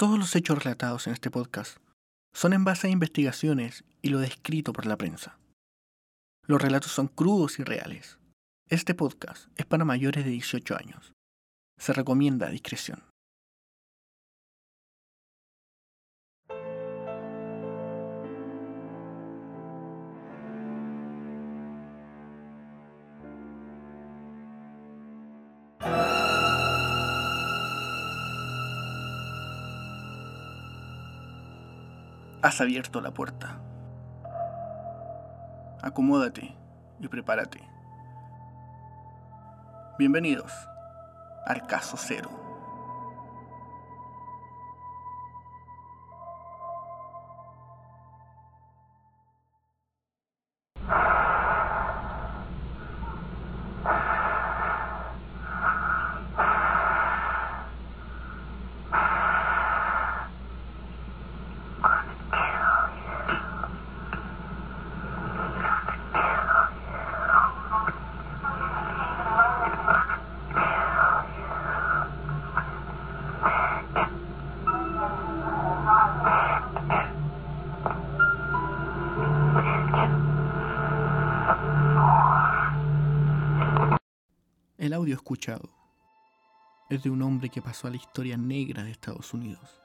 [0.00, 1.76] Todos los hechos relatados en este podcast
[2.32, 5.38] son en base a investigaciones y lo descrito por la prensa.
[6.46, 8.16] Los relatos son crudos y reales.
[8.70, 11.12] Este podcast es para mayores de 18 años.
[11.78, 13.09] Se recomienda discreción.
[32.42, 33.58] Has abierto la puerta.
[35.82, 36.56] Acomódate
[36.98, 37.60] y prepárate.
[39.98, 40.50] Bienvenidos
[41.44, 42.49] al caso cero.
[84.80, 85.68] El audio escuchado
[86.88, 89.78] es de un hombre que pasó a la historia negra de Estados Unidos.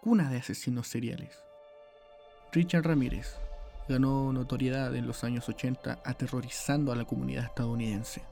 [0.00, 1.36] Cuna de asesinos seriales.
[2.50, 3.36] Richard Ramírez
[3.90, 8.24] ganó notoriedad en los años 80 aterrorizando a la comunidad estadounidense,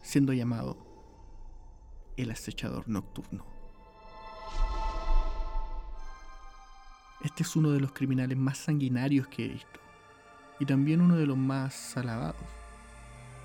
[0.00, 0.76] siendo llamado
[2.16, 3.44] el acechador nocturno.
[7.24, 9.80] Este es uno de los criminales más sanguinarios que he visto
[10.60, 12.65] y también uno de los más alabados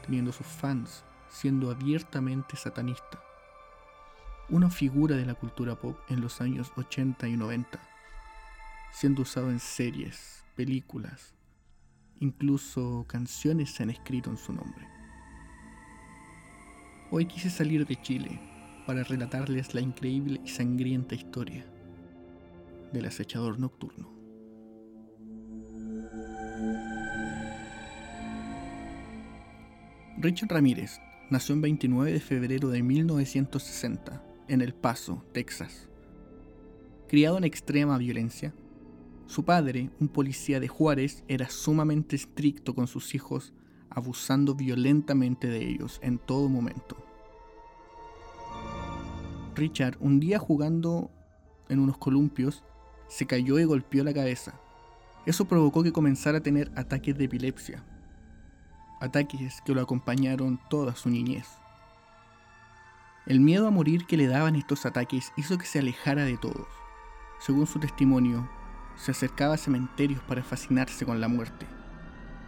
[0.02, 3.22] teniendo sus fans, siendo abiertamente satanista.
[4.50, 7.80] Una figura de la cultura pop en los años 80 y 90,
[8.92, 11.34] siendo usado en series, películas,
[12.20, 14.88] incluso canciones se han escrito en su nombre.
[17.09, 18.40] Hoy quise salir de Chile
[18.86, 21.66] para relatarles la increíble y sangrienta historia
[22.92, 24.12] del acechador nocturno.
[30.22, 31.02] Richard Ramírez
[31.32, 35.90] nació el 29 de febrero de 1960 en El Paso, Texas.
[37.08, 38.54] Criado en extrema violencia,
[39.26, 43.56] su padre, un policía de Juárez, era sumamente estricto con sus hijos,
[43.90, 47.04] abusando violentamente de ellos en todo momento.
[49.56, 51.10] Richard, un día jugando
[51.68, 52.64] en unos columpios,
[53.08, 54.54] se cayó y golpeó la cabeza.
[55.26, 57.84] Eso provocó que comenzara a tener ataques de epilepsia,
[59.01, 61.47] ataques que lo acompañaron toda su niñez.
[63.25, 66.67] El miedo a morir que le daban estos ataques hizo que se alejara de todos.
[67.39, 68.50] Según su testimonio,
[68.95, 71.66] se acercaba a cementerios para fascinarse con la muerte.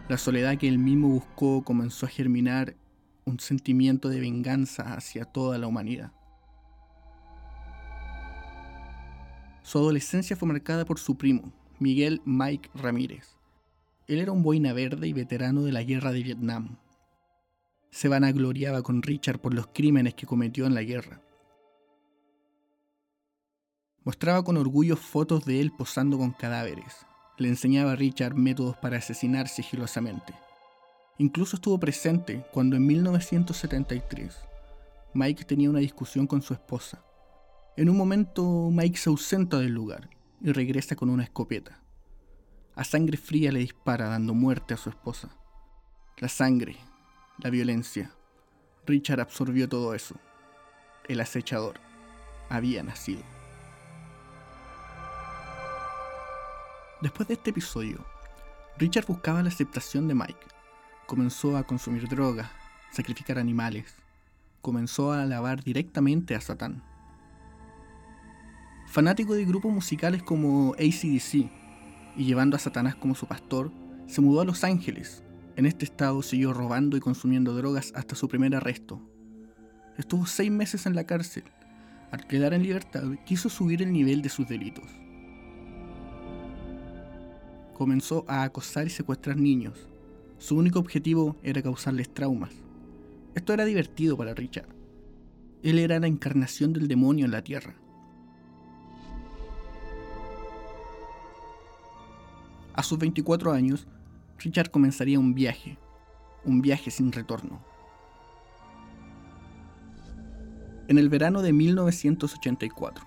[0.08, 2.76] La soledad que él mismo buscó comenzó a germinar
[3.24, 6.12] un sentimiento de venganza hacia toda la humanidad.
[9.62, 13.33] Su adolescencia fue marcada por su primo, Miguel Mike Ramírez,
[14.06, 16.76] él era un boina verde y veterano de la guerra de Vietnam.
[17.90, 21.22] Se vanagloriaba con Richard por los crímenes que cometió en la guerra.
[24.04, 27.06] Mostraba con orgullo fotos de él posando con cadáveres.
[27.38, 30.34] Le enseñaba a Richard métodos para asesinar sigilosamente.
[31.16, 34.36] Incluso estuvo presente cuando en 1973
[35.14, 37.02] Mike tenía una discusión con su esposa.
[37.76, 40.10] En un momento Mike se ausenta del lugar
[40.42, 41.83] y regresa con una escopeta.
[42.76, 45.28] A sangre fría le dispara dando muerte a su esposa.
[46.18, 46.76] La sangre,
[47.38, 48.10] la violencia.
[48.84, 50.16] Richard absorbió todo eso.
[51.06, 51.78] El acechador
[52.48, 53.22] había nacido.
[57.00, 58.04] Después de este episodio,
[58.76, 60.46] Richard buscaba la aceptación de Mike.
[61.06, 62.50] Comenzó a consumir droga,
[62.90, 63.94] sacrificar animales.
[64.62, 66.82] Comenzó a alabar directamente a Satán.
[68.86, 71.63] Fanático de grupos musicales como ACDC,
[72.16, 73.70] y llevando a Satanás como su pastor,
[74.06, 75.22] se mudó a Los Ángeles.
[75.56, 79.00] En este estado siguió robando y consumiendo drogas hasta su primer arresto.
[79.96, 81.44] Estuvo seis meses en la cárcel.
[82.10, 84.88] Al quedar en libertad, quiso subir el nivel de sus delitos.
[87.74, 89.88] Comenzó a acosar y secuestrar niños.
[90.38, 92.52] Su único objetivo era causarles traumas.
[93.34, 94.68] Esto era divertido para Richard.
[95.62, 97.74] Él era la encarnación del demonio en la tierra.
[102.84, 103.86] A sus 24 años,
[104.38, 105.78] Richard comenzaría un viaje,
[106.44, 107.64] un viaje sin retorno.
[110.88, 113.02] En el verano de 1984,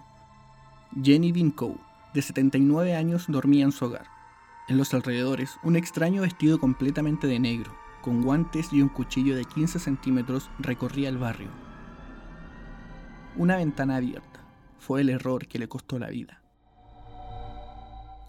[1.03, 1.77] Jenny Vincoe,
[2.15, 4.07] de 79 años, dormía en su hogar.
[4.67, 7.71] En los alrededores, un extraño vestido completamente de negro,
[8.01, 11.49] con guantes y un cuchillo de 15 centímetros, recorría el barrio.
[13.35, 14.43] Una ventana abierta
[14.79, 16.41] fue el error que le costó la vida.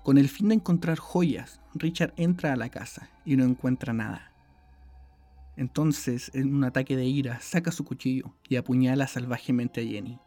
[0.09, 4.33] Con el fin de encontrar joyas, Richard entra a la casa y no encuentra nada.
[5.55, 10.19] Entonces, en un ataque de ira, saca su cuchillo y apuñala salvajemente a Jenny,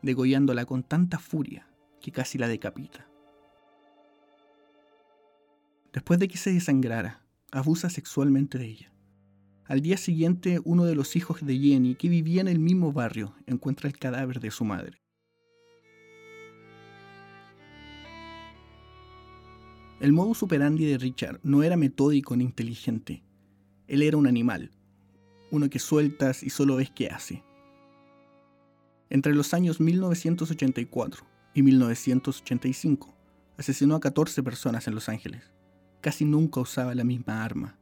[0.00, 1.68] degollándola con tanta furia
[2.00, 3.06] que casi la decapita.
[5.92, 8.94] Después de que se desangrara, abusa sexualmente de ella.
[9.66, 13.34] Al día siguiente, uno de los hijos de Jenny, que vivía en el mismo barrio,
[13.46, 15.01] encuentra el cadáver de su madre.
[20.02, 23.22] El modus operandi de Richard no era metódico ni inteligente.
[23.86, 24.72] Él era un animal,
[25.52, 27.44] uno que sueltas y solo ves qué hace.
[29.10, 33.14] Entre los años 1984 y 1985,
[33.56, 35.54] asesinó a 14 personas en Los Ángeles.
[36.00, 37.78] Casi nunca usaba la misma arma.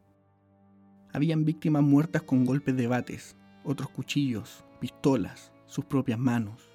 [1.14, 3.34] Habían víctimas muertas con golpes de bates,
[3.64, 6.68] otros cuchillos, pistolas, sus propias manos.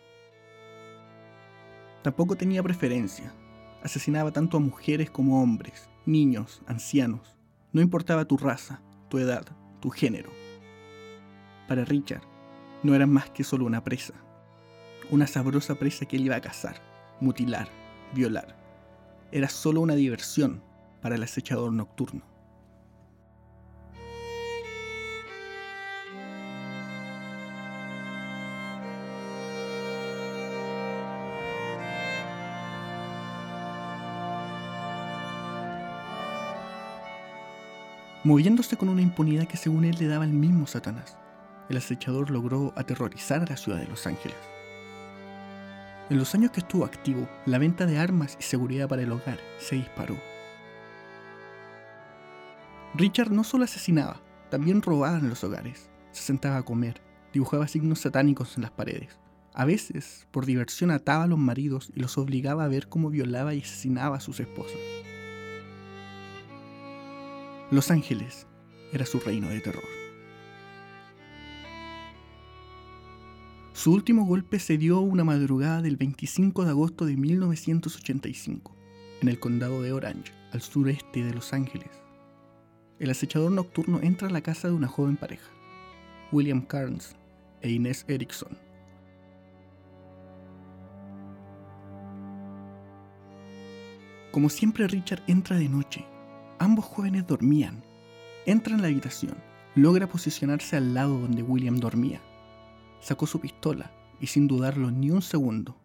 [2.01, 3.31] Tampoco tenía preferencia,
[3.85, 7.37] asesinaba tanto a mujeres como a hombres, niños, ancianos.
[7.71, 9.45] No importaba tu raza, tu edad,
[9.79, 10.31] tu género.
[11.67, 12.23] Para Richard,
[12.81, 14.15] no eran más que solo una presa.
[15.11, 16.81] Una sabrosa presa que él iba a cazar,
[17.21, 17.67] mutilar,
[18.15, 18.57] violar.
[19.31, 20.63] Era solo una diversión
[21.03, 22.23] para el acechador nocturno.
[38.25, 41.16] Moviéndose con una impunidad que según él le daba el mismo Satanás.
[41.69, 44.38] El acechador logró aterrorizar a la ciudad de Los Ángeles.
[46.10, 49.39] En los años que estuvo activo, la venta de armas y seguridad para el hogar
[49.60, 50.18] se disparó.
[52.95, 54.19] Richard no solo asesinaba,
[54.50, 55.92] también robaba en los hogares.
[56.12, 57.01] Se sentaba a comer,
[57.31, 59.19] dibujaba signos satánicos en las paredes.
[59.54, 63.54] A veces, por diversión, ataba a los maridos y los obligaba a ver cómo violaba
[63.54, 64.80] y asesinaba a sus esposas.
[67.71, 68.45] Los Ángeles
[68.94, 69.83] era su reino de terror.
[73.73, 78.75] Su último golpe se dio una madrugada del 25 de agosto de 1985,
[79.21, 81.89] en el condado de Orange, al sureste de Los Ángeles.
[83.00, 85.50] El acechador nocturno entra a la casa de una joven pareja,
[86.31, 87.15] William Carnes
[87.61, 88.56] e Inés Erickson.
[94.31, 96.06] Como siempre Richard entra de noche
[96.60, 97.84] Ambos jóvenes dormían.
[98.46, 99.36] Entra en la habitación,
[99.75, 102.22] logra posicionarse al lado donde William dormía.
[103.02, 103.92] Sacó su pistola
[104.22, 105.78] y sin dudarlo ni un segundo,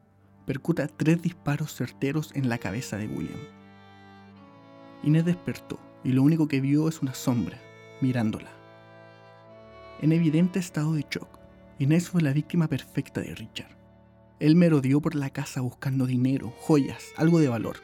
[0.46, 3.40] percuta tres disparos certeros en la cabeza de William.
[5.02, 7.58] Inés despertó y lo único que vio es una sombra,
[8.00, 8.50] mirándola.
[10.00, 11.38] En evidente estado de shock,
[11.78, 13.76] Inés fue la víctima perfecta de Richard.
[14.38, 17.76] Él merodeó por la casa buscando dinero, joyas, algo de valor.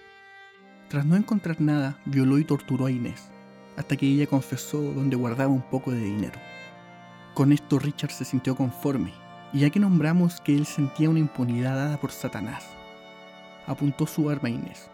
[0.88, 3.29] Tras no encontrar nada, violó y torturó a Inés,
[3.77, 6.38] hasta que ella confesó donde guardaba un poco de dinero.
[7.35, 9.12] Con esto Richard se sintió conforme,
[9.53, 12.69] y ya que nombramos que él sentía una impunidad dada por Satanás,
[13.66, 14.88] apuntó su arma a Inés.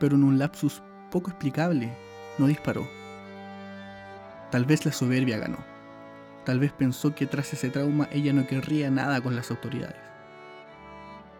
[0.00, 1.94] Pero en un lapsus poco explicable,
[2.38, 2.88] no disparó.
[4.50, 5.58] Tal vez la soberbia ganó.
[6.46, 10.00] Tal vez pensó que tras ese trauma ella no querría nada con las autoridades.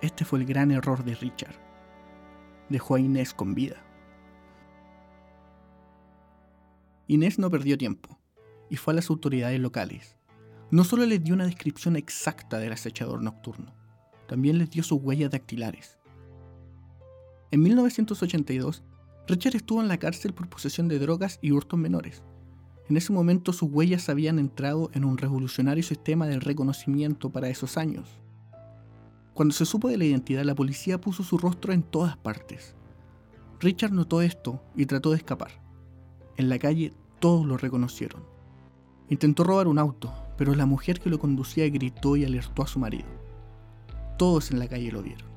[0.02, 1.67] Este fue el gran error de Richard
[2.68, 3.76] dejó a Inés con vida.
[7.06, 8.18] Inés no perdió tiempo
[8.68, 10.16] y fue a las autoridades locales.
[10.70, 13.74] No solo les dio una descripción exacta del acechador nocturno,
[14.26, 15.98] también les dio sus huellas dactilares.
[17.50, 18.82] En 1982,
[19.26, 22.22] Richard estuvo en la cárcel por posesión de drogas y hurtos menores.
[22.90, 27.78] En ese momento sus huellas habían entrado en un revolucionario sistema de reconocimiento para esos
[27.78, 28.20] años.
[29.38, 32.74] Cuando se supo de la identidad, la policía puso su rostro en todas partes.
[33.60, 35.52] Richard notó esto y trató de escapar.
[36.36, 38.24] En la calle todos lo reconocieron.
[39.08, 42.80] Intentó robar un auto, pero la mujer que lo conducía gritó y alertó a su
[42.80, 43.06] marido.
[44.18, 45.28] Todos en la calle lo vieron.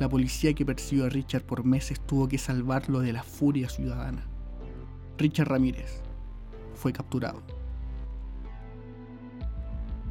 [0.00, 4.26] La policía que persiguió a Richard por meses tuvo que salvarlo de la furia ciudadana.
[5.16, 6.02] Richard Ramírez
[6.74, 7.40] fue capturado.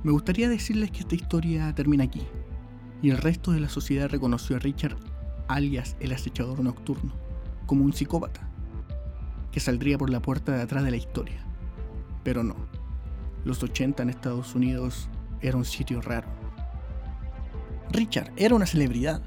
[0.01, 2.21] Me gustaría decirles que esta historia termina aquí,
[3.01, 4.97] y el resto de la sociedad reconoció a Richard,
[5.47, 7.13] alias el acechador nocturno,
[7.65, 8.49] como un psicópata,
[9.51, 11.45] que saldría por la puerta de atrás de la historia.
[12.23, 12.55] Pero no,
[13.45, 15.09] los 80 en Estados Unidos
[15.41, 16.27] era un sitio raro.
[17.91, 19.21] Richard era una celebridad.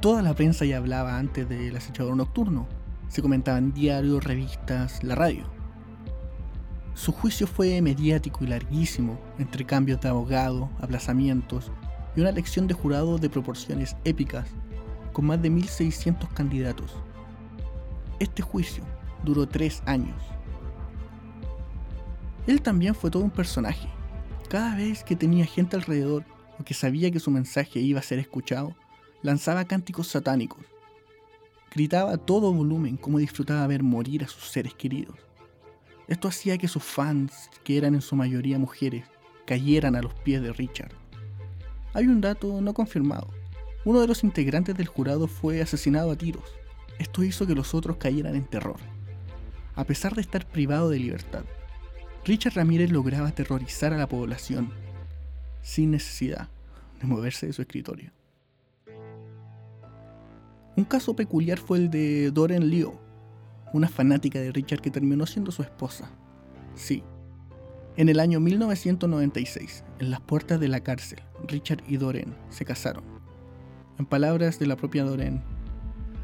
[0.00, 2.66] Toda la prensa ya hablaba antes del acechador nocturno.
[3.08, 5.44] Se comentaban diarios, revistas, la radio.
[6.94, 11.70] Su juicio fue mediático y larguísimo, entre cambios de abogado, aplazamientos
[12.16, 14.48] y una elección de jurado de proporciones épicas,
[15.12, 16.92] con más de 1.600 candidatos.
[18.18, 18.82] Este juicio
[19.22, 20.16] duró tres años.
[22.46, 23.88] Él también fue todo un personaje.
[24.48, 26.24] Cada vez que tenía gente alrededor
[26.58, 28.74] o que sabía que su mensaje iba a ser escuchado,
[29.22, 30.64] lanzaba cánticos satánicos.
[31.74, 35.16] Gritaba a todo volumen cómo disfrutaba ver morir a sus seres queridos.
[36.08, 39.04] Esto hacía que sus fans, que eran en su mayoría mujeres,
[39.44, 41.05] cayeran a los pies de Richard.
[41.96, 43.28] Hay un dato no confirmado.
[43.86, 46.44] Uno de los integrantes del jurado fue asesinado a tiros.
[46.98, 48.76] Esto hizo que los otros cayeran en terror.
[49.74, 51.44] A pesar de estar privado de libertad,
[52.26, 54.74] Richard Ramírez lograba aterrorizar a la población
[55.62, 56.50] sin necesidad
[57.00, 58.10] de moverse de su escritorio.
[60.76, 63.00] Un caso peculiar fue el de Doreen Leo,
[63.72, 66.10] una fanática de Richard que terminó siendo su esposa.
[66.74, 67.02] Sí.
[67.98, 73.02] En el año 1996, en las puertas de la cárcel, Richard y Doreen se casaron.
[73.98, 75.42] En palabras de la propia Doreen,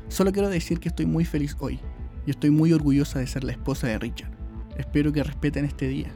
[0.09, 1.81] solo quiero decir que estoy muy feliz hoy
[2.26, 4.33] y estoy muy orgullosa de ser la esposa de Richard.
[4.76, 6.12] Espero que respeten este día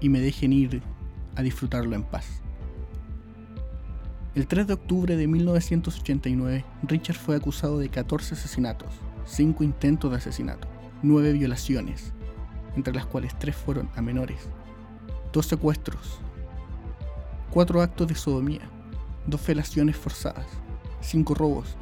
[0.00, 0.82] y me dejen ir
[1.36, 2.42] a disfrutarlo en paz.
[4.34, 8.92] El 3 de octubre de 1989, Richard fue acusado de 14 asesinatos,
[9.26, 10.66] 5 intentos de asesinato,
[11.04, 12.12] 9 violaciones,
[12.74, 14.48] entre las cuales 3 fueron a menores,
[15.32, 16.20] 2 secuestros,
[17.50, 18.68] 4 actos de sodomía,
[19.26, 20.46] 2 felaciones forzadas,
[21.00, 21.76] 5 robos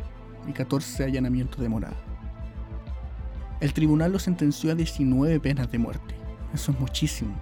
[0.46, 1.96] y 14 allanamientos de morada.
[3.60, 6.14] El tribunal lo sentenció a 19 penas de muerte.
[6.54, 7.34] Eso es muchísimo.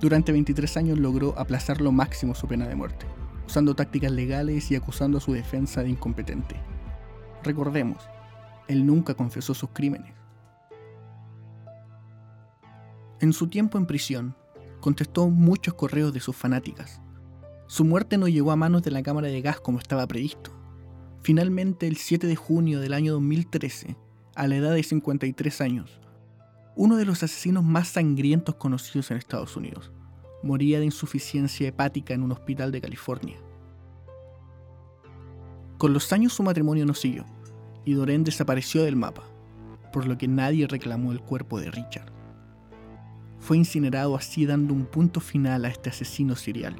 [0.00, 3.06] Durante 23 años logró aplazar lo máximo su pena de muerte,
[3.46, 6.56] usando tácticas legales y acusando a su defensa de incompetente.
[7.42, 8.08] Recordemos,
[8.68, 10.14] él nunca confesó sus crímenes.
[13.20, 14.34] En su tiempo en prisión,
[14.82, 17.00] contestó muchos correos de sus fanáticas.
[17.66, 20.50] Su muerte no llegó a manos de la cámara de gas como estaba previsto.
[21.22, 23.96] Finalmente, el 7 de junio del año 2013,
[24.34, 26.00] a la edad de 53 años,
[26.74, 29.92] uno de los asesinos más sangrientos conocidos en Estados Unidos.
[30.42, 33.38] Moría de insuficiencia hepática en un hospital de California.
[35.78, 37.24] Con los años su matrimonio no siguió,
[37.84, 39.22] y Doreen desapareció del mapa,
[39.92, 42.21] por lo que nadie reclamó el cuerpo de Richard.
[43.42, 46.76] Fue incinerado así dando un punto final a este asesino serial.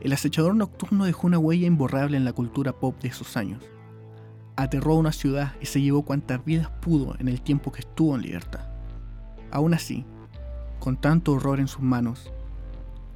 [0.00, 3.62] El acechador nocturno dejó una huella imborrable en la cultura pop de esos años
[4.56, 8.14] aterró a una ciudad y se llevó cuantas vidas pudo en el tiempo que estuvo
[8.14, 8.68] en libertad.
[9.50, 10.04] Aún así,
[10.78, 12.32] con tanto horror en sus manos,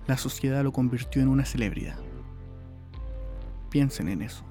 [0.06, 1.96] la sociedad lo convirtió en una celebridad.
[3.70, 4.44] Piensen en eso.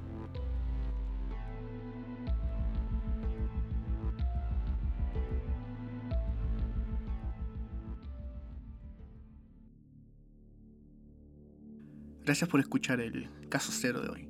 [12.26, 14.28] Gracias por escuchar el caso cero de hoy.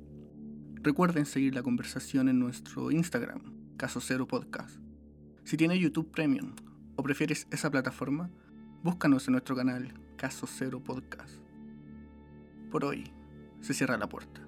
[0.82, 3.40] Recuerden seguir la conversación en nuestro Instagram,
[3.78, 4.78] Caso Cero Podcast.
[5.44, 6.52] Si tienes YouTube Premium
[6.96, 8.28] o prefieres esa plataforma,
[8.82, 11.36] búscanos en nuestro canal Caso Cero Podcast.
[12.70, 13.10] Por hoy
[13.62, 14.42] se cierra la puerta,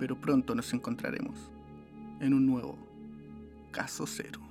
[0.00, 1.52] pero pronto nos encontraremos
[2.18, 2.76] en un nuevo
[3.70, 4.45] Caso Cero.